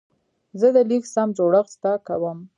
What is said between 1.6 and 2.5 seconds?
زده کوم.